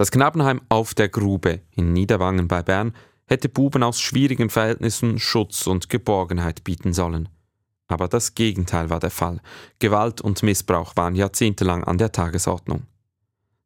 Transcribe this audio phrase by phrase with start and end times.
[0.00, 2.94] Das Knabenheim auf der Grube in Niederwangen bei Bern
[3.26, 7.28] hätte Buben aus schwierigen Verhältnissen Schutz und Geborgenheit bieten sollen.
[7.86, 9.42] Aber das Gegenteil war der Fall.
[9.78, 12.84] Gewalt und Missbrauch waren jahrzehntelang an der Tagesordnung.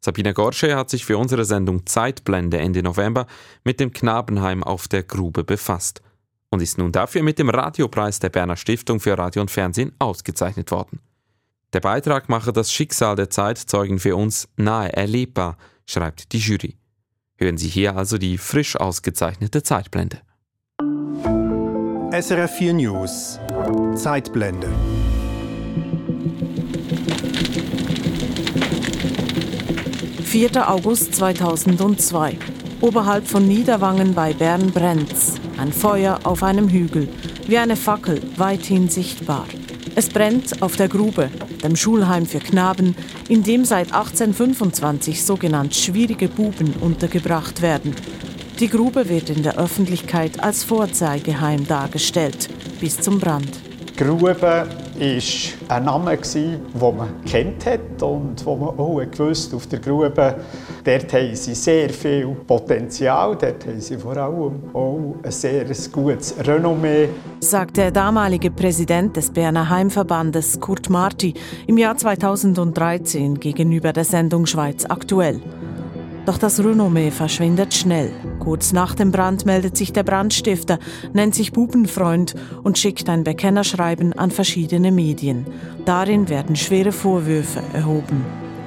[0.00, 3.28] Sabine Gorsche hat sich für unsere Sendung Zeitblende Ende November
[3.62, 6.02] mit dem Knabenheim auf der Grube befasst
[6.50, 10.72] und ist nun dafür mit dem Radiopreis der Berner Stiftung für Radio und Fernsehen ausgezeichnet
[10.72, 10.98] worden.
[11.74, 16.76] Der Beitrag mache das Schicksal der Zeitzeugen für uns nahe erlebbar, schreibt die Jury.
[17.36, 20.20] Hören Sie hier also die frisch ausgezeichnete Zeitblende.
[22.12, 23.40] SRF 4 News
[23.96, 24.68] Zeitblende
[30.34, 30.68] 4.
[30.68, 32.36] August 2002.
[32.80, 35.34] Oberhalb von Niederwangen bei Bern brennt's.
[35.58, 37.08] Ein Feuer auf einem Hügel,
[37.46, 39.46] wie eine Fackel, weithin sichtbar.
[39.96, 41.30] Es brennt auf der Grube,
[41.62, 42.96] dem Schulheim für Knaben,
[43.28, 47.94] in dem seit 1825 sogenannt schwierige Buben untergebracht werden.
[48.58, 52.48] Die Grube wird in der Öffentlichkeit als Vorzeigeheim dargestellt,
[52.80, 53.60] bis zum Brand.
[53.96, 59.80] Grube war ein Name, den man kennt hat und wo man auch gewusst auf der
[59.80, 60.36] Grube,
[60.84, 66.34] dort haben sie sehr viel Potenzial, dort haben sie vor allem auch ein sehr gutes
[66.46, 67.08] Renommee.
[67.40, 71.34] Sagt der damalige Präsident des Berner Heimverbandes Kurt Marti
[71.66, 75.40] im Jahr 2013 gegenüber der Sendung Schweiz aktuell.
[76.26, 78.10] Doch das Renommee verschwindet schnell.
[78.40, 80.78] Kurz nach dem Brand meldet sich der Brandstifter,
[81.12, 85.46] nennt sich Bubenfreund und schickt ein Bekennerschreiben an verschiedene Medien.
[85.84, 88.24] Darin werden schwere Vorwürfe erhoben.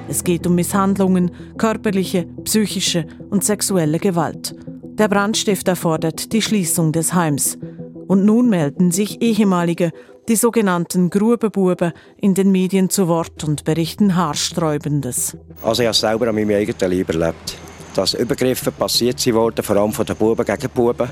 [0.08, 4.54] Es geht um Misshandlungen, körperliche, psychische und sexuelle Gewalt.
[4.82, 7.58] Der Brandstifter fordert die Schließung des Heims.
[8.06, 9.90] Und nun melden sich ehemalige,
[10.28, 15.36] die sogenannten Grubebuben, in den Medien zu Wort und berichten Haarsträubendes.
[15.62, 17.56] Also ich habe selber an meinem eigenen Leib erlebt,
[17.94, 21.08] dass Übergriffe passiert sind worden, vor allem von den Buben gegen Buben.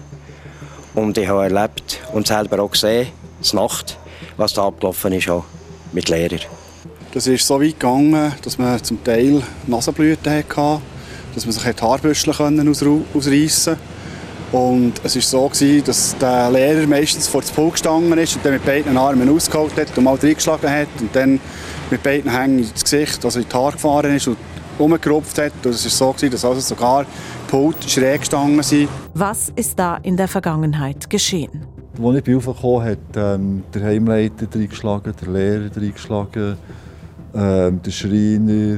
[0.95, 3.09] Und ich habe erlebt und selber auch gesehen,
[3.41, 3.99] das Nacht,
[4.37, 5.45] was da abgelaufen ist, auch
[5.93, 6.41] mit Lehrern.
[7.13, 10.81] Das ist so weit gegangen, dass man zum Teil Nasenblüten hatte,
[11.35, 13.79] dass man sich Haarbüschel ausreißen konnte.
[14.53, 18.45] Und es war so, gewesen, dass der Lehrer meistens vor das Pult gestanden ist und
[18.45, 21.41] dann mit beiden Armen ausgeholt hat und mal reingeschlagen hat und dann
[21.91, 24.37] mit beiden Hängen ins Gesicht, also in die Haare gefahren ist und
[24.79, 25.53] umgerupft hat.
[25.65, 27.07] Und es war so, gewesen, dass also sogar
[27.49, 28.89] Pult schräg gestanden sind.
[29.15, 31.67] Was ist da in der Vergangenheit geschehen?
[32.03, 36.57] Als ich raufgekommen hat ähm, der Heimleiter reingeschlagen, der Lehrer reingeschlagen,
[37.35, 38.77] ähm, der Schreiner,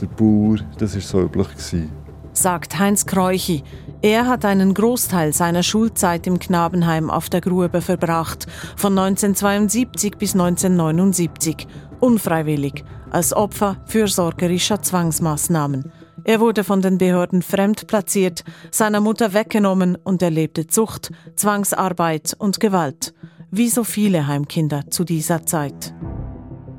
[0.00, 0.58] der Bauer.
[0.78, 1.48] Das war so üblich.
[1.48, 1.90] Gewesen.
[2.32, 3.62] Sagt Heinz Kreuchi,
[4.02, 10.32] er hat einen Großteil seiner Schulzeit im Knabenheim auf der Grube verbracht, von 1972 bis
[10.34, 11.68] 1979,
[12.00, 15.92] unfreiwillig, als Opfer fürsorgerischer Zwangsmaßnahmen.
[16.24, 18.42] Er wurde von den Behörden fremdplatziert,
[18.72, 23.14] seiner Mutter weggenommen und erlebte Zucht, Zwangsarbeit und Gewalt,
[23.52, 25.94] wie so viele Heimkinder zu dieser Zeit.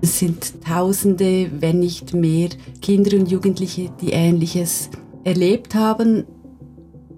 [0.02, 2.50] Es sind Tausende, wenn nicht mehr,
[2.82, 4.90] Kinder und Jugendliche, die Ähnliches
[5.24, 6.26] erlebt haben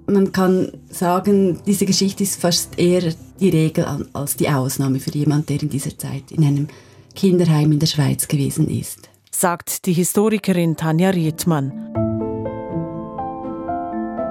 [0.07, 5.49] man kann sagen, diese Geschichte ist fast eher die Regel als die Ausnahme für jemand,
[5.49, 6.67] der in dieser Zeit in einem
[7.15, 9.09] Kinderheim in der Schweiz gewesen ist.
[9.31, 11.71] Sagt die Historikerin Tanja Riedmann.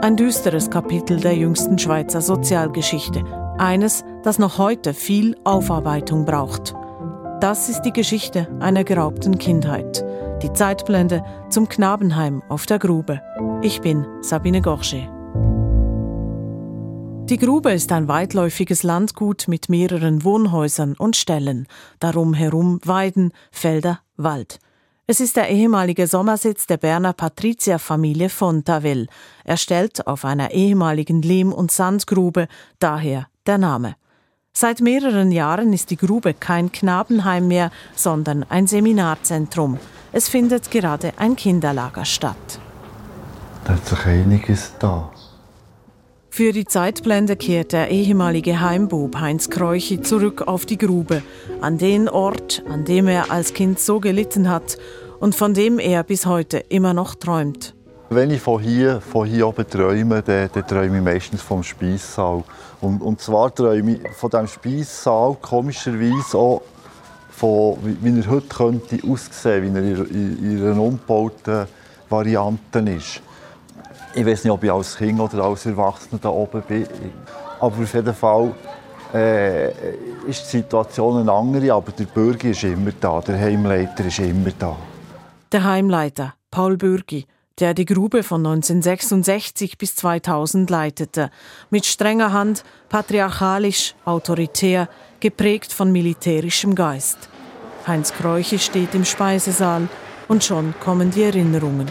[0.03, 3.25] Ein düsteres Kapitel der jüngsten Schweizer Sozialgeschichte.
[3.59, 6.75] Eines, das noch heute viel Aufarbeitung braucht.
[7.41, 10.05] Das ist die Geschichte einer geraubten Kindheit.
[10.43, 13.21] Die Zeitblende zum Knabenheim auf der Grube.
[13.63, 15.09] Ich bin Sabine Gorge.
[17.31, 21.67] Die Grube ist ein weitläufiges Landgut mit mehreren Wohnhäusern und Ställen,
[21.99, 24.59] darum herum Weiden, Felder, Wald.
[25.07, 29.07] Es ist der ehemalige Sommersitz der Berner Patrizierfamilie von Tavel,
[29.43, 32.47] erstellt auf einer ehemaligen Lehm- und Sandgrube,
[32.79, 33.97] daher der Name.
[34.53, 39.79] Seit mehreren Jahren ist die Grube kein Knabenheim mehr, sondern ein Seminarzentrum.
[40.13, 42.61] Es findet gerade ein Kinderlager statt.
[43.65, 45.11] Da hat sich einiges da.
[46.37, 51.23] Für die Zeitblende kehrt der ehemalige Heimbub Heinz Kreuchi zurück auf die Grube,
[51.61, 54.77] an den Ort, an dem er als Kind so gelitten hat
[55.21, 57.77] und von dem er bis heute immer noch träumt.
[58.11, 62.43] Wenn ich von hier, von hier oben träume, dann, dann träume ich meistens vom Speissaal.
[62.81, 66.63] Und, und zwar träume ich von diesem Speissaal komischerweise auch
[67.31, 71.69] von, wie, er heute könnte aussehen, wie er in, in, in einer umgebauten
[72.09, 73.23] Variante ist.
[74.17, 76.87] Ich weiß nicht, ob ich als Kind oder als Erwachsener da oben bin.
[77.59, 78.55] Aber auf jeden Fall
[79.13, 79.71] äh,
[80.29, 81.73] ist die Situation eine andere.
[81.73, 84.77] Aber der Bürger ist immer da, der Heimleiter ist immer da.
[85.51, 87.27] Der Heimleiter, Paul Bürgi,
[87.59, 91.31] der die Grube von 1966 bis 2000 leitete,
[91.71, 94.89] mit strenger Hand, patriarchalisch, autoritär,
[95.19, 97.29] geprägt von militärischem Geist.
[97.87, 99.89] Heinz Kreuche steht im Speisesaal
[100.29, 101.89] und schon kommen die Erinnerungen.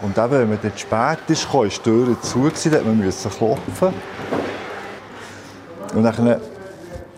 [0.00, 3.28] Und eben, wenn man dort spät ist, kam, ist die Tür zu, da man musste
[3.28, 3.92] klopfen.
[5.94, 6.40] Und dann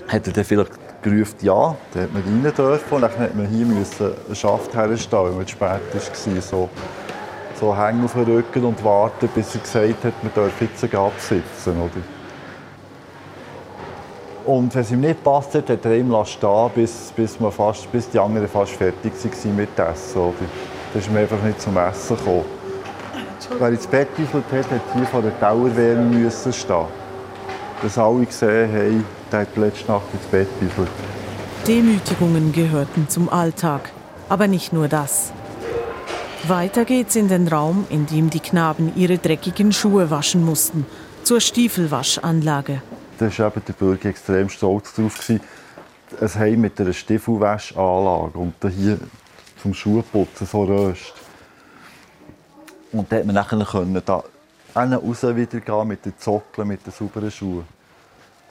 [0.09, 3.47] hat er dann vielleicht gerufen, ja, dann hat man rein dürfen und dann hat man
[3.47, 6.41] hier einen Schaft herstellen, weil man zu spät war.
[6.41, 6.69] So,
[7.59, 11.77] so hängen auf dem Rücken und warten, bis er gesagt hat, man darf jetzt absitzen.
[11.77, 12.03] Oder?
[14.47, 18.09] Und wenn es ihm nicht passt hat, er ihm stehen bis, bis, man fast, bis
[18.09, 20.19] die anderen fast fertig waren mit Essen.
[20.19, 20.35] Oder?
[20.93, 22.60] Da ist man einfach nicht zum Essen gekommen.
[23.59, 26.87] Wer ins Bett geüffelt hat, hier vor der Dauerwärme müssen stehen.
[27.83, 30.91] Dass alle gesehen haben, der hat letzte Nacht ins Bett geüffelt.
[31.67, 33.91] Demütigungen gehörten zum Alltag.
[34.29, 35.33] Aber nicht nur das.
[36.47, 40.87] Weiter geht's in den Raum, in dem die Knaben ihre dreckigen Schuhe waschen mussten,
[41.23, 42.81] zur Stiefelwaschanlage.
[43.19, 45.29] Da war eben der Bürger extrem stolz darauf.
[45.29, 45.41] Ein
[46.35, 48.99] Heim mit einer Stiefelwäschanlage und hier
[49.61, 51.20] zum Schuhputzen so röst.
[52.93, 54.23] Und da konnte man nachher da
[54.75, 57.65] raus wieder gehen mit den Zockeln, mit den sauberen Schuhen.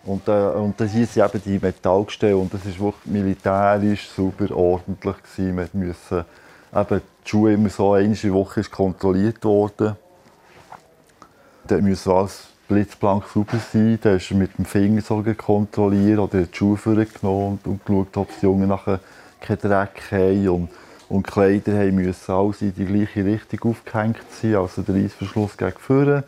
[0.06, 5.15] Und, äh, und hier sind eben die Metallgestelle und das war wirklich militärisch super ordentlich.
[5.36, 5.56] Gewesen.
[5.56, 6.25] Man musste
[6.74, 9.95] eben die Schuhe immer so der Woche kontrolliert worden.
[11.68, 14.00] Da musste alles blitzblank sauber sein.
[14.01, 18.39] Da ist mit dem Finger so kontrolliert oder die Schuhe vorgenommen und, und geschaut, ob
[18.39, 19.00] die Jungen nachher
[19.42, 20.50] keinen Dreck haben.
[20.50, 20.69] Und,
[21.09, 25.77] und die Kleider haben müssen in die gleiche Richtung aufgehängt sein, also der Reissverschluss gegen
[25.77, 26.23] vorne.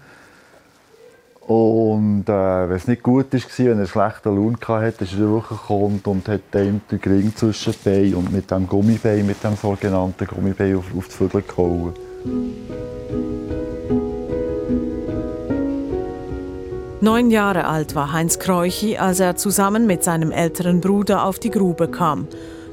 [1.47, 5.29] Und äh, wenn es nicht gut war, wenn er einen schlechten Lohn hatte, ist er
[5.29, 9.55] hochgekommen und hat ihm den Ring zwischen den Beinen und mit dem Gummibein, mit dem
[9.55, 11.93] sogenannten Gummibein auf, auf die Vögel gehauen.
[17.01, 21.49] Neun Jahre alt war Heinz Kreuchi, als er zusammen mit seinem älteren Bruder auf die
[21.49, 22.27] Grube kam.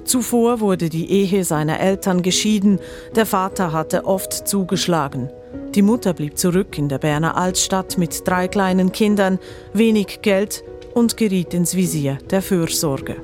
[0.08, 2.80] Zuvor wurde die Ehe seiner Eltern geschieden,
[3.14, 5.28] der Vater hatte oft zugeschlagen.
[5.74, 9.38] Die Mutter blieb zurück in der Berner Altstadt mit drei kleinen Kindern,
[9.74, 10.64] wenig Geld
[10.94, 13.16] und geriet ins Visier der Fürsorge.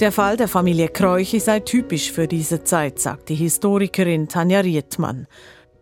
[0.00, 5.26] Der Fall der Familie Kreuchi sei typisch für diese Zeit, sagt die Historikerin Tanja Rietmann.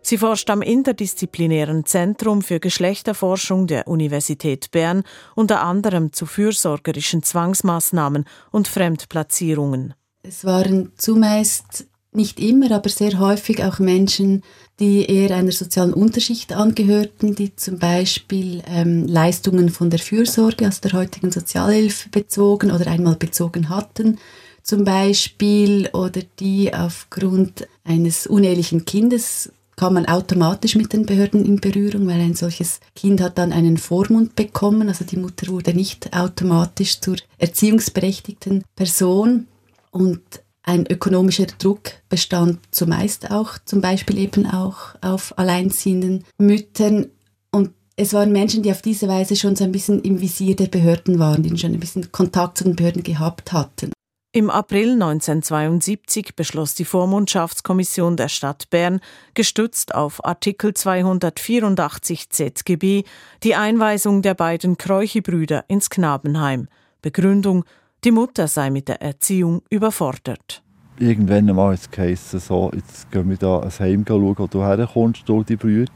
[0.09, 5.03] Sie forscht am Interdisziplinären Zentrum für Geschlechterforschung der Universität Bern
[5.35, 9.95] unter anderem zu fürsorgerischen Zwangsmaßnahmen und Fremdplatzierungen.
[10.23, 14.43] Es waren zumeist nicht immer, aber sehr häufig auch Menschen,
[14.79, 20.79] die eher einer sozialen Unterschicht angehörten, die zum Beispiel ähm, Leistungen von der Fürsorge aus
[20.79, 24.19] der heutigen Sozialhilfe bezogen oder einmal bezogen hatten,
[24.63, 31.61] zum Beispiel, oder die aufgrund eines unehelichen Kindes kam man automatisch mit den Behörden in
[31.61, 34.89] Berührung, weil ein solches Kind hat dann einen Vormund bekommen.
[34.89, 39.47] Also die Mutter wurde nicht automatisch zur erziehungsberechtigten Person.
[39.91, 40.21] Und
[40.63, 47.05] ein ökonomischer Druck bestand zumeist auch, zum Beispiel eben auch auf alleinziehenden Müttern.
[47.51, 50.67] Und es waren Menschen, die auf diese Weise schon so ein bisschen im Visier der
[50.67, 53.91] Behörden waren, die schon ein bisschen Kontakt zu den Behörden gehabt hatten.
[54.33, 58.99] Im April 1972 beschloss die Vormundschaftskommission der Stadt Bern,
[59.33, 63.03] gestützt auf Artikel 284 ZGB,
[63.43, 66.67] die Einweisung der beiden Kreuchi-Brüder ins Knabenheim.
[67.01, 67.63] Begründung,
[68.03, 70.61] die Mutter sei mit der Erziehung überfordert.
[70.99, 75.43] Irgendwann hat es so, jetzt gehen wir da ein Heim schauen, wo du herkommst, du
[75.43, 75.91] die Brüder.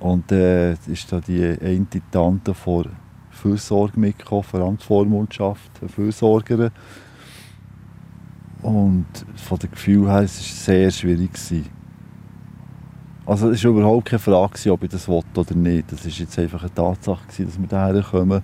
[0.00, 2.86] Und äh, ist da die eine Tante vor
[3.34, 6.70] Fürsorge mitgekommen, vor allem die Vormundschaft, Fürsorgerin.
[8.62, 11.30] Und von dem Gefühl her, es war sehr schwierig.
[13.26, 15.92] Also es war überhaupt keine Frage, ob ich das wollte oder nicht.
[15.92, 18.42] Das war jetzt einfach eine Tatsache, dass wir daher kommen.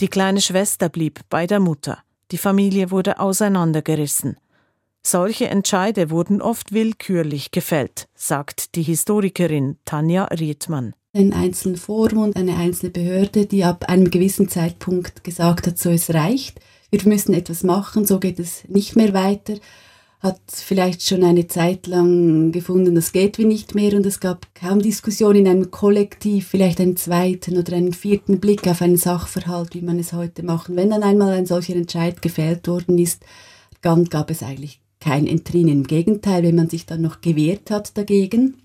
[0.00, 1.98] Die kleine Schwester blieb bei der Mutter.
[2.30, 4.36] Die Familie wurde auseinandergerissen.
[5.02, 12.56] Solche Entscheide wurden oft willkürlich gefällt, sagt die Historikerin Tanja Riedmann einen einzelnen Vormund, eine
[12.56, 16.60] einzelne Behörde, die ab einem gewissen Zeitpunkt gesagt hat, so es reicht,
[16.90, 19.54] wir müssen etwas machen, so geht es nicht mehr weiter,
[20.20, 24.52] hat vielleicht schon eine Zeit lang gefunden, das geht wie nicht mehr und es gab
[24.54, 29.74] kaum Diskussion in einem Kollektiv, vielleicht einen zweiten oder einen vierten Blick auf einen Sachverhalt,
[29.74, 30.76] wie man es heute machen.
[30.76, 33.22] Wenn dann einmal ein solcher Entscheid gefällt worden ist,
[33.82, 35.68] dann gab es eigentlich kein Entrinnen.
[35.68, 38.56] Im Gegenteil, wenn man sich dann noch gewehrt hat dagegen,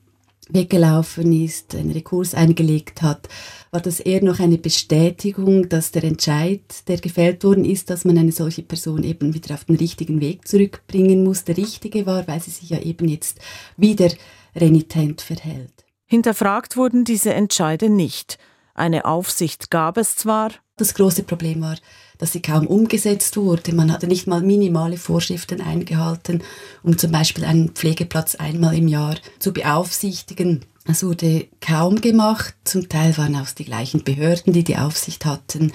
[0.50, 3.30] weggelaufen ist, einen Rekurs eingelegt hat,
[3.72, 8.18] war das eher noch eine Bestätigung, dass der Entscheid, der gefällt worden ist, dass man
[8.18, 12.40] eine solche Person eben wieder auf den richtigen Weg zurückbringen muss, der richtige war, weil
[12.42, 13.40] sie sich ja eben jetzt
[13.78, 14.10] wieder
[14.56, 15.86] renitent verhält.
[16.06, 18.38] Hinterfragt wurden diese Entscheide nicht.
[18.76, 20.52] Eine Aufsicht gab es zwar.
[20.78, 21.78] Das große Problem war,
[22.18, 23.74] dass sie kaum umgesetzt wurde.
[23.74, 26.44] Man hatte nicht mal minimale Vorschriften eingehalten,
[26.84, 30.66] um zum Beispiel einen Pflegeplatz einmal im Jahr zu beaufsichtigen.
[30.86, 32.56] Es wurde kaum gemacht.
[32.64, 35.72] Zum Teil waren auch die gleichen Behörden, die die Aufsicht hatten,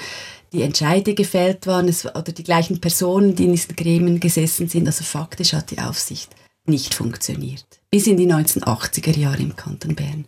[0.53, 4.87] die Entscheide gefällt waren, es, oder die gleichen Personen, die in diesen Gremien gesessen sind.
[4.87, 6.31] Also faktisch hat die Aufsicht
[6.67, 7.65] nicht funktioniert.
[7.91, 10.27] Bis in die 1980er Jahre im Kanton Bern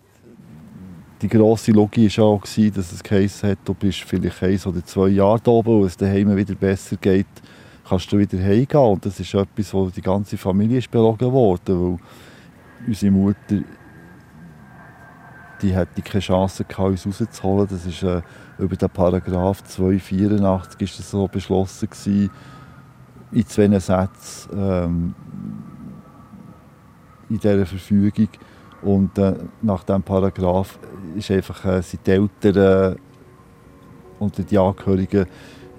[1.22, 5.08] die grosse Logik war auch, dass es geheißen hat, du bist vielleicht eins oder zwei
[5.08, 7.26] Jahre da oben, und es daheim wieder besser geht,
[7.86, 8.80] kannst du wieder heimgehen.
[8.80, 11.98] Und das ist etwas, wo die ganze Familie ist belogen wurde, weil
[12.86, 13.62] unsere Mutter
[15.62, 17.68] die hätte keine Chance gehabt, uns rauszuholen.
[17.68, 18.22] Das ist äh,
[18.58, 22.30] über den Paragraph 284 ist das so beschlossen gewesen,
[23.32, 25.14] in zwei Sätzen ähm,
[27.28, 28.28] in dieser Verfügung.
[28.82, 30.78] Und äh, nach diesem Paragraph
[31.16, 32.96] ist einfach, äh, sind die Eltern äh,
[34.18, 35.26] und die Angehörigen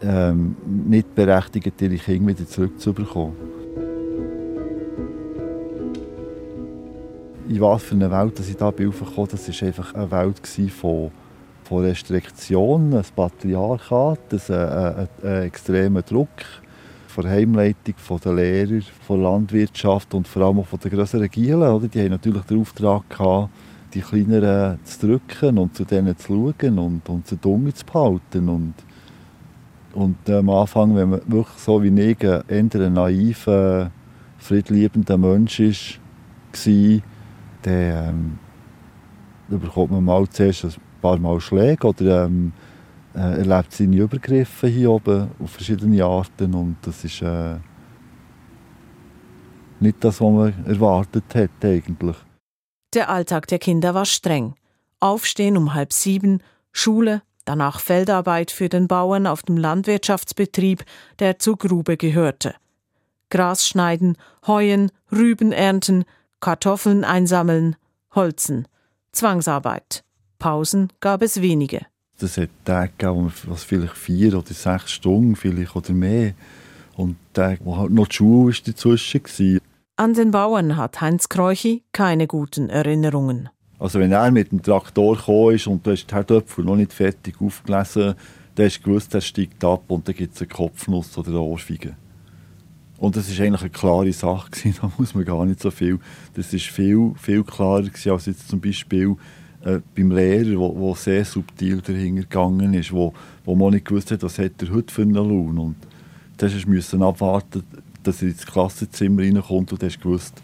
[0.03, 3.35] ähm, nicht berechtigt, ihre Kinder wieder zurückzubekommen.
[7.47, 11.11] In was für einer Welt dass ich da aufgekommen das war einfach eine Welt von,
[11.63, 16.29] von Restriktionen, ein Patriarchat, ein, ein, ein, ein extremer Druck
[17.11, 20.91] von der Heimleitung, von den Lehrern, von der Landwirtschaft und vor allem auch von den
[20.91, 21.89] grösseren Gielen.
[21.89, 23.49] Die haben natürlich den Auftrag gehabt,
[23.93, 28.49] die Kleineren zu drücken und zu denen zu schauen und, und sie dumm zu behalten.
[28.49, 28.73] Und,
[29.93, 33.91] und am Anfang, wenn man wirklich so wie ich ein eher ein naiver,
[34.37, 37.01] friedliebender Mensch war,
[37.63, 38.37] dann
[39.49, 42.53] ähm, bekommt man mal zuerst ein paar Mal Schläge oder ähm,
[43.15, 47.57] äh, erlebt seine Übergriffe hier oben auf verschiedene Arten und das ist äh,
[49.79, 52.15] nicht das, was man erwartet hat eigentlich.
[52.93, 54.55] Der Alltag der Kinder war streng.
[54.99, 56.41] Aufstehen um halb sieben,
[56.71, 60.83] Schule, danach Feldarbeit für den Bauern auf dem Landwirtschaftsbetrieb,
[61.19, 62.53] der zur Grube gehörte.
[63.29, 66.03] Gras schneiden, heuen, Rüben ernten,
[66.39, 67.75] Kartoffeln einsammeln,
[68.13, 68.67] holzen.
[69.11, 70.03] Zwangsarbeit.
[70.37, 71.85] Pausen gab es wenige.
[72.21, 76.33] Das hat Tage gegeben, was vielleicht vier oder sechs Stunden vielleicht oder mehr.
[76.95, 79.61] Und Tage, wo halt noch die Schule dazwischen war.
[79.95, 83.49] An den Bauern hat Heinz Kreuchi keine guten Erinnerungen.
[83.79, 86.93] Also wenn er mit dem Traktor gekommen ist und du hast die Herdöpfel noch nicht
[86.93, 88.13] fertig aufgelesen,
[88.53, 91.39] dann hast du gewusst, er steigt ab und dann gibt es eine Kopfnuss oder eine
[91.39, 91.95] Ohrfeige.
[92.99, 94.51] Und das war eigentlich eine klare Sache,
[94.81, 95.97] da muss man gar nicht so viel.
[96.35, 99.15] Das war viel, viel klarer als jetzt zum Beispiel
[99.63, 103.13] äh, beim Lehrer, wo, wo sehr subtil dahinter gegangen ist, wo,
[103.45, 105.57] wo man nicht gewusst hat, was hat er heute für einen Lohn.
[105.57, 105.75] Und
[106.37, 107.63] das musste abwarten,
[108.03, 110.41] dass er ins Klassenzimmer reinkommt und hast gewusst,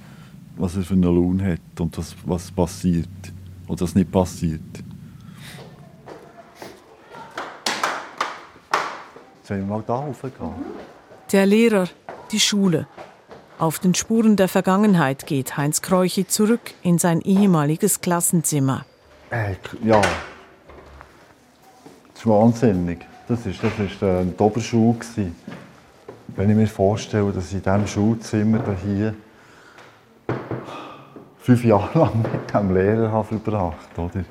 [0.56, 3.08] was er für einen Lohn hat und was, was passiert
[3.68, 4.62] oder was nicht passiert.
[9.44, 10.34] Sollen wir mal da raufgehen?
[11.32, 11.88] Der Lehrer,
[12.32, 12.88] die Schule.
[13.58, 18.86] Auf den Spuren der Vergangenheit geht Heinz Kreuchi zurück in sein ehemaliges Klassenzimmer.
[19.30, 20.02] Äh, ja.
[20.02, 20.10] Das
[22.16, 23.06] ist wahnsinnig.
[23.28, 24.98] Das war das ist, äh, die Oberschule.
[26.36, 29.16] Wenn ich mir vorstelle, dass ich in diesem Schulzimmer hier
[31.40, 34.26] fünf Jahre lang mit diesem Lehrer habe verbracht habe.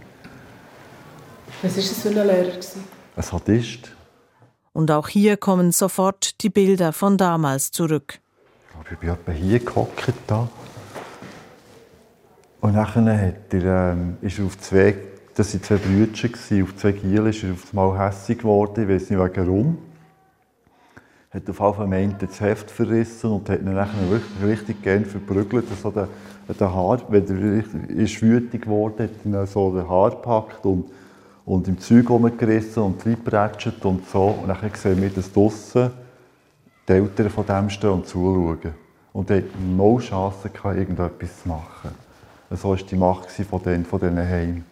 [1.63, 2.59] Was war das für ein Lehrer?
[3.17, 3.93] Ein Sadist.
[4.73, 8.21] Und auch hier kommen sofort die Bilder von damals zurück.
[8.91, 10.13] Ich bin etwa hier gehockt.
[10.27, 10.49] Da.
[12.61, 14.95] Und nachher hat er, ähm, ist er auf zwei,
[15.35, 19.11] das waren zwei Brüder, auf zwei Gielen ist er auf einmal hässlich geworden, ich weiß
[19.11, 19.79] nicht warum.
[21.31, 25.67] Hat auf jeden Fall das Heft verrissen und hat ihn nachher richtig, richtig gern verprügelt.
[25.83, 26.09] So den,
[26.49, 30.87] den Haar, wenn er ist wütig geworden hat, er so den Haar gepackt und,
[31.45, 34.35] und im Zeug rumgerissen und reingepratscht und so.
[34.43, 35.91] Und dann sehen wir das draussen,
[36.89, 38.75] die Eltern von dem stehen und zuschauen.
[39.13, 42.06] Und er hatte no Chance, irgendetwas zu machen.
[42.51, 44.65] So war die Macht von diesen, von diesen Heimen.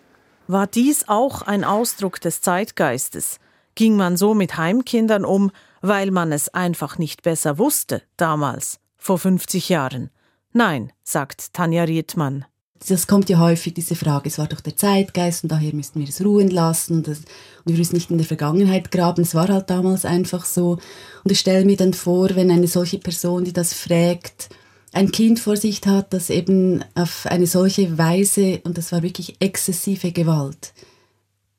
[0.46, 3.38] War dies auch ein Ausdruck des Zeitgeistes?
[3.74, 5.50] Ging man so mit Heimkindern um,
[5.80, 10.10] weil man es einfach nicht besser wusste, damals, vor 50 Jahren?
[10.52, 12.44] Nein, sagt Tanja Riedmann.
[12.86, 14.28] Das kommt ja häufig, diese Frage.
[14.28, 17.26] Es war doch der Zeitgeist und daher müssten wir es ruhen lassen und, das, und
[17.72, 19.22] wir müssen nicht in der Vergangenheit graben.
[19.22, 20.78] Es war halt damals einfach so.
[21.24, 24.50] Und ich stelle mir dann vor, wenn eine solche Person, die das fragt,
[24.94, 29.36] ein Kind vor sich hat, das eben auf eine solche Weise, und das war wirklich
[29.40, 30.72] exzessive Gewalt,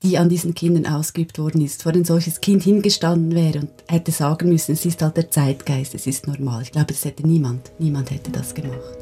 [0.02, 4.10] die an diesen Kindern ausgeübt worden ist, vor ein solches Kind hingestanden wäre und hätte
[4.10, 6.62] sagen müssen, es ist halt der Zeitgeist, es ist normal.
[6.62, 8.98] Ich glaube, das hätte niemand, niemand hätte das gemacht.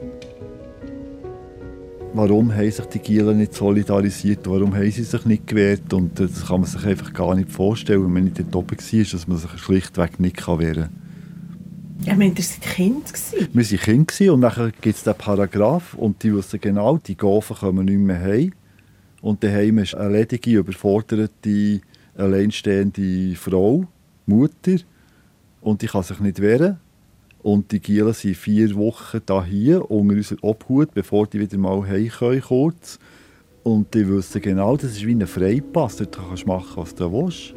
[2.12, 4.40] Warum haben sich die Gielen nicht solidarisiert?
[4.48, 5.92] Warum haben sie sich nicht gewehrt?
[5.92, 9.04] Und das kann man sich einfach gar nicht vorstellen, wenn man nicht dort oben war,
[9.04, 11.03] dass man sich schlichtweg nicht wehren kann.
[12.02, 13.12] Ja, wir waren Kind.
[13.52, 17.56] Wir waren Kind und dann gibt es den Paragraph und die wissen genau, die Gofen
[17.56, 18.52] kommen nicht mehr heim.
[19.22, 21.80] Und daheim ist eine ledige, überforderte,
[22.16, 23.86] alleinstehende Frau,
[24.26, 24.76] Mutter,
[25.60, 26.78] und die kann sich nicht wehren.
[27.42, 32.08] Und die Gielen sind vier Wochen hier unter unserer Obhut, bevor die wieder mal heim
[32.08, 32.98] können, kurz.
[33.62, 37.10] Und die wissen genau, das ist wie ein Freipass, dort kannst du machen, was du
[37.10, 37.54] willst.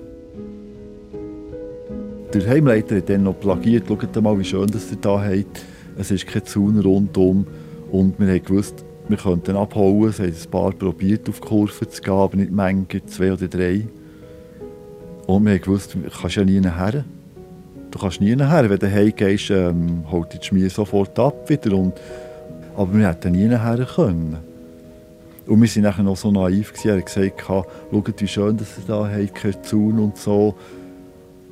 [2.39, 5.65] Der Heimleiter hat dann noch plagiert, schaut mal, wie schön das ihr da habt.
[5.97, 7.47] Es ist kein Zaun rundum.
[7.91, 10.09] Und wir haben gewusst, wir könnten abhauen.
[10.09, 13.47] Es haben ein paar probiert, auf die Kurve zu gehen, aber nicht Menge, zwei oder
[13.47, 13.87] drei.
[15.25, 17.05] Und wir haben gewusst, du kannst ja nie her.
[17.89, 18.69] Du kannst nie her.
[18.69, 21.75] Wenn du heimgehst, ähm, holt die Schmier sofort ab wieder.
[21.75, 21.93] Und,
[22.75, 24.37] aber wir hätten nie her können.
[25.47, 26.71] Und wir waren nachher noch so naiv.
[26.85, 30.53] Er hat gesagt, schaut, wie schön dass ihr da habt, kein Zaun und so.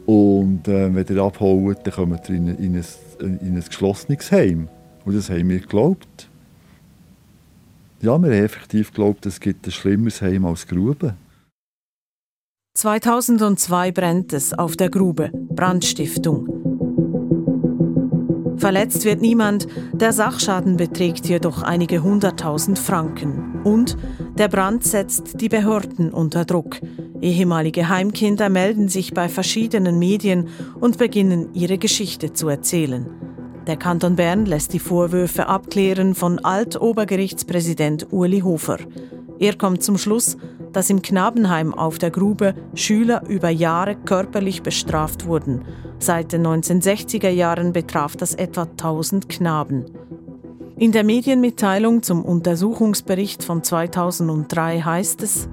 [0.05, 2.85] Und äh, wenn ihr abhaut, dann kommt ihr in, in, ein,
[3.19, 4.67] in ein geschlossenes Heim.
[5.03, 6.29] Und das haben wir geglaubt.
[8.01, 11.15] Ja, wir haben effektiv geglaubt, es gibt ein schlimmeres Heim als Grube.
[12.75, 16.49] 2002 brennt es auf der Grube, Brandstiftung.
[18.57, 23.61] Verletzt wird niemand, der Sachschaden beträgt jedoch einige hunderttausend Franken.
[23.63, 23.97] Und
[24.37, 26.79] der Brand setzt die Behörden unter Druck.
[27.25, 33.07] Ehemalige Heimkinder melden sich bei verschiedenen Medien und beginnen ihre Geschichte zu erzählen.
[33.65, 38.77] Der Kanton Bern lässt die Vorwürfe abklären von Altobergerichtspräsident Uli Hofer.
[39.39, 40.37] Er kommt zum Schluss,
[40.71, 45.63] dass im Knabenheim auf der Grube Schüler über Jahre körperlich bestraft wurden.
[45.97, 49.85] Seit den 1960er Jahren betraf das etwa 1000 Knaben.
[50.77, 55.49] In der Medienmitteilung zum Untersuchungsbericht von 2003 heißt es,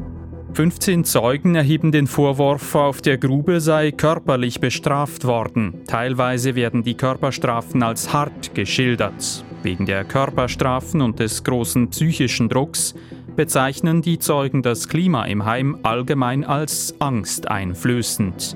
[0.55, 5.81] 15 Zeugen erheben den Vorwurf, auf der Grube sei körperlich bestraft worden.
[5.87, 9.47] Teilweise werden die Körperstrafen als hart geschildert.
[9.63, 12.95] Wegen der Körperstrafen und des großen psychischen Drucks
[13.35, 18.55] bezeichnen die Zeugen das Klima im Heim allgemein als angsteinflößend.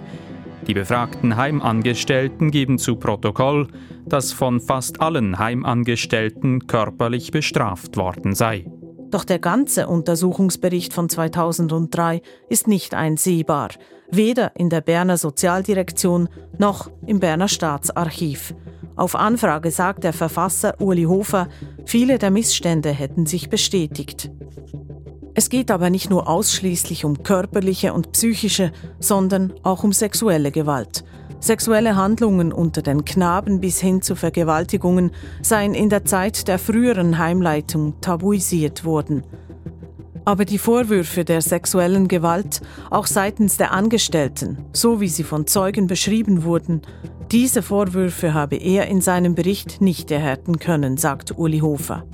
[0.66, 3.68] Die befragten Heimangestellten geben zu Protokoll,
[4.04, 8.66] dass von fast allen Heimangestellten körperlich bestraft worden sei.
[9.11, 13.71] Doch der ganze Untersuchungsbericht von 2003 ist nicht einsehbar,
[14.11, 18.55] weder in der Berner Sozialdirektion noch im Berner Staatsarchiv.
[18.97, 21.49] Auf Anfrage sagt der Verfasser Uli Hofer,
[21.85, 24.31] viele der Missstände hätten sich bestätigt.
[25.35, 31.05] Es geht aber nicht nur ausschließlich um körperliche und psychische, sondern auch um sexuelle Gewalt.
[31.40, 35.11] Sexuelle Handlungen unter den Knaben bis hin zu Vergewaltigungen
[35.42, 39.22] seien in der Zeit der früheren Heimleitung tabuisiert worden.
[40.25, 45.87] Aber die Vorwürfe der sexuellen Gewalt, auch seitens der Angestellten, so wie sie von Zeugen
[45.87, 46.83] beschrieben wurden,
[47.31, 52.05] diese Vorwürfe habe er in seinem Bericht nicht erhärten können, sagt Uli Hofer.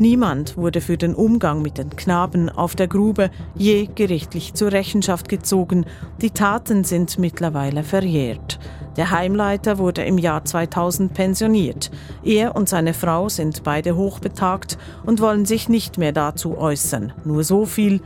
[0.00, 5.28] Niemand wurde für den Umgang mit den Knaben auf der Grube je gerichtlich zur Rechenschaft
[5.28, 5.84] gezogen.
[6.22, 8.58] Die Taten sind mittlerweile verjährt.
[8.96, 11.90] Der Heimleiter wurde im Jahr 2000 pensioniert.
[12.24, 17.12] Er und seine Frau sind beide hochbetagt und wollen sich nicht mehr dazu äußern.
[17.26, 18.00] Nur so viel.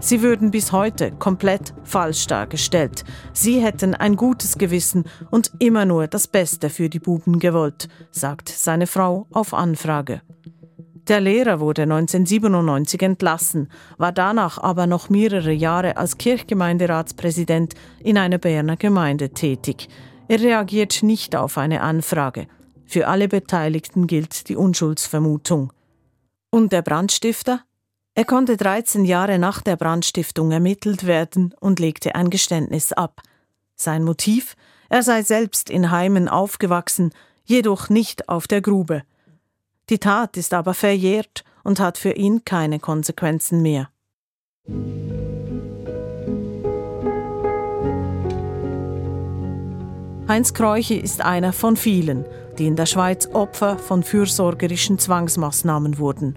[0.00, 3.06] Sie würden bis heute komplett falsch dargestellt.
[3.32, 8.50] Sie hätten ein gutes Gewissen und immer nur das Beste für die Buben gewollt, sagt
[8.50, 10.20] seine Frau auf Anfrage.
[11.08, 18.36] Der Lehrer wurde 1997 entlassen, war danach aber noch mehrere Jahre als Kirchgemeinderatspräsident in einer
[18.36, 19.88] Berner Gemeinde tätig.
[20.28, 22.46] Er reagiert nicht auf eine Anfrage.
[22.84, 25.72] Für alle Beteiligten gilt die Unschuldsvermutung.
[26.50, 27.62] Und der Brandstifter?
[28.14, 33.22] Er konnte 13 Jahre nach der Brandstiftung ermittelt werden und legte ein Geständnis ab.
[33.76, 34.56] Sein Motiv?
[34.90, 37.12] Er sei selbst in Heimen aufgewachsen,
[37.44, 39.04] jedoch nicht auf der Grube.
[39.90, 43.88] Die Tat ist aber verjährt und hat für ihn keine Konsequenzen mehr.
[50.28, 52.26] Heinz Kreuche ist einer von vielen,
[52.58, 56.36] die in der Schweiz Opfer von fürsorgerischen Zwangsmaßnahmen wurden.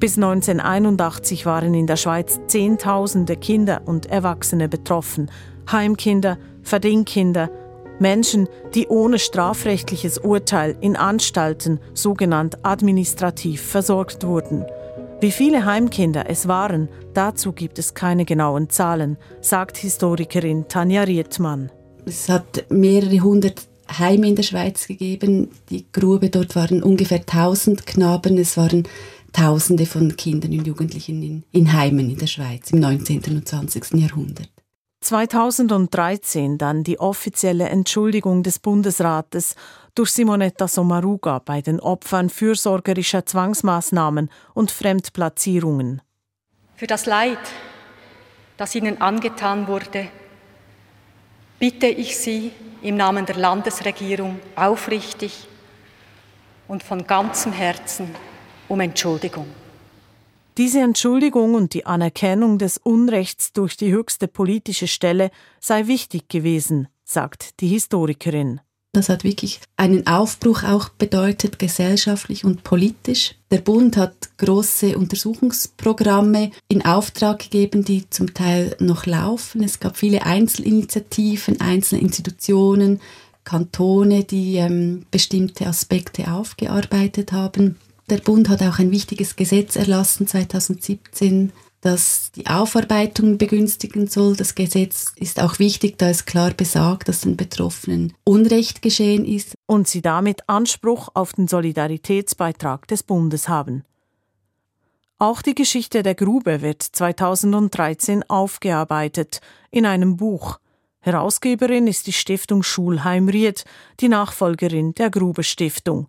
[0.00, 5.30] Bis 1981 waren in der Schweiz Zehntausende Kinder und Erwachsene betroffen,
[5.70, 7.50] Heimkinder, Verdingkinder
[7.98, 14.64] Menschen, die ohne strafrechtliches Urteil in Anstalten, sogenannt administrativ, versorgt wurden.
[15.20, 21.70] Wie viele Heimkinder es waren, dazu gibt es keine genauen Zahlen, sagt Historikerin Tanja Rietmann.
[22.04, 23.62] Es hat mehrere hundert
[23.98, 25.50] Heime in der Schweiz gegeben.
[25.70, 28.38] Die Grube dort waren ungefähr 1000 Knaben.
[28.38, 28.86] Es waren
[29.34, 33.20] Tausende von Kindern und Jugendlichen in, in Heimen in der Schweiz im 19.
[33.30, 33.94] und 20.
[33.94, 34.48] Jahrhundert.
[35.04, 39.54] 2013 dann die offizielle Entschuldigung des Bundesrates
[39.94, 46.02] durch Simonetta Sommaruga bei den Opfern fürsorgerischer Zwangsmaßnahmen und Fremdplatzierungen.
[46.74, 47.38] Für das Leid,
[48.56, 50.08] das ihnen angetan wurde,
[51.58, 52.50] bitte ich Sie
[52.82, 55.46] im Namen der Landesregierung aufrichtig
[56.66, 58.14] und von ganzem Herzen
[58.68, 59.46] um Entschuldigung.
[60.56, 66.86] Diese Entschuldigung und die Anerkennung des Unrechts durch die höchste politische Stelle sei wichtig gewesen,
[67.04, 68.60] sagt die Historikerin.
[68.92, 73.34] Das hat wirklich einen Aufbruch auch bedeutet, gesellschaftlich und politisch.
[73.50, 79.64] Der Bund hat große Untersuchungsprogramme in Auftrag gegeben, die zum Teil noch laufen.
[79.64, 83.00] Es gab viele Einzelinitiativen, einzelne Institutionen,
[83.42, 87.76] Kantone, die ähm, bestimmte Aspekte aufgearbeitet haben.
[88.10, 94.36] Der Bund hat auch ein wichtiges Gesetz erlassen 2017, das die Aufarbeitung begünstigen soll.
[94.36, 99.54] Das Gesetz ist auch wichtig, da es klar besagt, dass den Betroffenen Unrecht geschehen ist.
[99.66, 103.84] Und sie damit Anspruch auf den Solidaritätsbeitrag des Bundes haben.
[105.18, 109.40] Auch die Geschichte der Grube wird 2013 aufgearbeitet
[109.70, 110.58] in einem Buch.
[111.00, 113.64] Herausgeberin ist die Stiftung Schulheim Ried,
[114.00, 116.08] die Nachfolgerin der Grube Stiftung.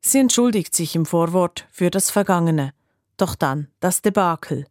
[0.00, 2.72] Sie entschuldigt sich im Vorwort für das Vergangene.
[3.16, 4.66] Doch dann das Debakel.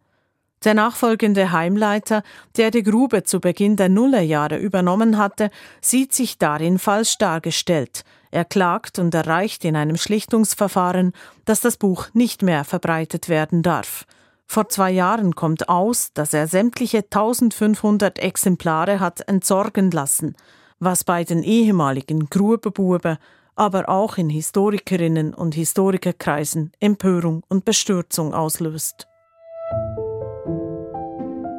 [0.63, 2.23] Der nachfolgende Heimleiter,
[2.55, 8.03] der die Grube zu Beginn der Nullerjahre übernommen hatte, sieht sich darin falsch dargestellt.
[8.31, 11.13] Er klagt und erreicht in einem Schlichtungsverfahren,
[11.45, 14.05] dass das Buch nicht mehr verbreitet werden darf.
[14.47, 20.35] Vor zwei Jahren kommt aus, dass er sämtliche 1500 Exemplare hat entsorgen lassen,
[20.79, 23.17] was bei den ehemaligen Grubebuben
[23.57, 29.07] aber auch in Historikerinnen und Historikerkreisen Empörung und Bestürzung auslöst.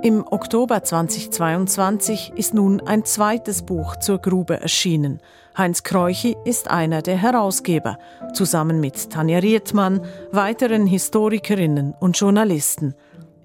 [0.01, 5.21] Im Oktober 2022 ist nun ein zweites Buch zur Grube erschienen.
[5.57, 7.99] Heinz Kreuchi ist einer der Herausgeber,
[8.33, 12.95] zusammen mit Tanja Rietmann, weiteren Historikerinnen und Journalisten.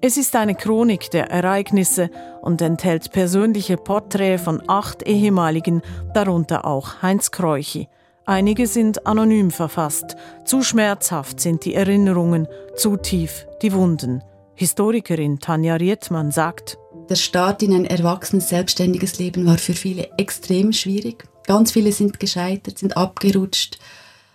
[0.00, 2.08] Es ist eine Chronik der Ereignisse
[2.40, 5.82] und enthält persönliche Porträts von acht ehemaligen,
[6.14, 7.88] darunter auch Heinz Kreuchi.
[8.26, 10.16] Einige sind anonym verfasst.
[10.46, 14.22] Zu schmerzhaft sind die Erinnerungen, zu tief die Wunden.
[14.54, 16.78] Historikerin Tanja Rietmann sagt,
[17.10, 21.24] der Start in ein erwachsenes, selbstständiges Leben war für viele extrem schwierig.
[21.46, 23.78] Ganz viele sind gescheitert, sind abgerutscht,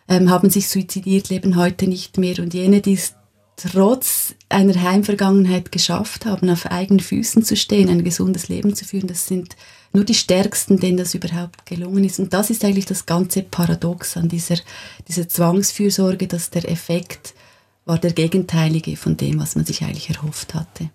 [0.07, 2.37] ähm, haben sich suizidiert, leben heute nicht mehr.
[2.37, 3.15] Und jene, die es
[3.55, 9.07] trotz einer Heimvergangenheit geschafft haben, auf eigenen Füßen zu stehen, ein gesundes Leben zu führen,
[9.07, 9.55] das sind
[9.93, 12.19] nur die Stärksten, denen das überhaupt gelungen ist.
[12.19, 14.55] Und das ist eigentlich das ganze Paradox an dieser,
[15.07, 17.33] dieser Zwangsfürsorge, dass der Effekt
[17.85, 20.91] war der gegenteilige von dem, was man sich eigentlich erhofft hatte.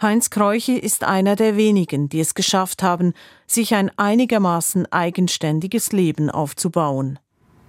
[0.00, 3.14] Heinz Kreuchi ist einer der wenigen, die es geschafft haben,
[3.46, 7.18] sich ein einigermaßen eigenständiges Leben aufzubauen.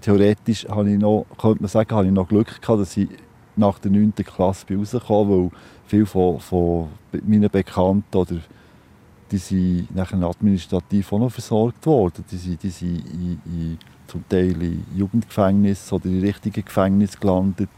[0.02, 3.10] Theoretisch habe ich noch, könnte man sagen, habe ich noch Glück gehabt, dass ich
[3.56, 4.14] nach der 9.
[4.16, 5.52] Klasse rausgekommen weil
[5.88, 6.90] viele von, von
[7.26, 8.38] meinen Bekannten oder
[9.32, 12.24] die sind nachher administrativ auch noch versorgt worden.
[12.32, 17.70] Die sind, die sind in, in, zum Teil in Jugendgefängnis oder in richtigen Gefängnis gelandet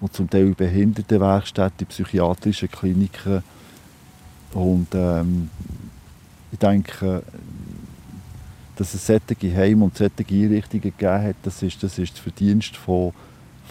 [0.00, 3.42] und zum Teil in Behindertenwerkstätten, in psychiatrischen Kliniken.
[4.52, 5.48] Und ähm,
[6.50, 7.22] ich denke,
[8.76, 12.76] dass es solche Heime und solche Einrichtungen gegeben hat, das ist, das ist der Verdienst
[12.76, 13.12] von,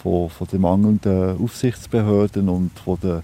[0.02, 3.22] von, von den mangelnden Aufsichtsbehörden und von der,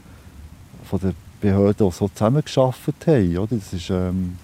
[0.84, 3.38] von der Behörden, die so zusammengearbeitet haben.
[3.38, 3.56] Oder?
[3.56, 4.36] Das ist, ähm,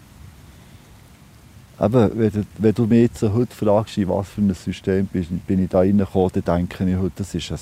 [1.80, 5.40] eben, wenn, du, wenn du mich jetzt heute fragst, in was für ein System bin,
[5.46, 7.58] bin ich da reingekommen, dann denke ich heute, das ist ein,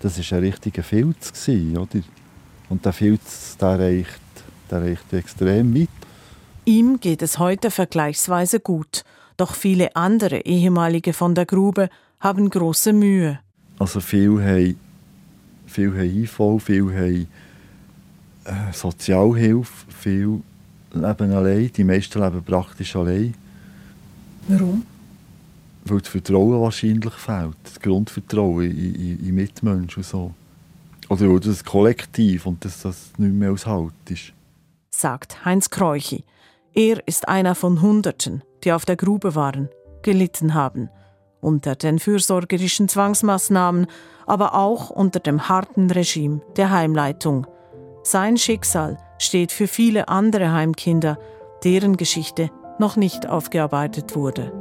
[0.00, 2.00] das ist ein richtiger Filz gewesen, oder?
[2.68, 4.20] Und der Filz, der reicht,
[4.70, 5.88] der reicht extrem weit.
[6.64, 9.04] Ihm geht es heute vergleichsweise gut,
[9.36, 11.88] doch viele andere ehemalige von der Grube
[12.20, 13.40] haben große Mühe.
[13.78, 14.80] Also viele haben,
[15.66, 17.26] viele haben IV, viele haben
[18.72, 20.40] Sozialhilfe, viele
[20.92, 23.34] leben allein, die meisten leben praktisch allein.
[24.48, 24.84] Warum?
[25.84, 30.34] Weil das Vertrauen wahrscheinlich fehlt, das Grundvertrauen in, in, in Mitmenschen und so.
[31.08, 34.32] Oder weil das Kollektiv und dass das nicht mehr aushält ist.
[34.90, 36.24] Sagt Heinz Kreuchi.
[36.74, 39.68] Er ist einer von Hunderten, die auf der Grube waren,
[40.02, 40.88] gelitten haben,
[41.40, 43.86] unter den fürsorgerischen Zwangsmaßnahmen,
[44.26, 47.46] aber auch unter dem harten Regime der Heimleitung.
[48.02, 51.18] Sein Schicksal steht für viele andere Heimkinder,
[51.62, 54.52] deren Geschichte noch nicht aufgearbeitet wurde.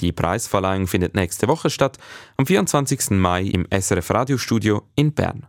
[0.00, 1.98] Die Preisverleihung findet nächste Woche statt,
[2.36, 3.10] am 24.
[3.10, 5.46] Mai im SRF Radiostudio in Bern.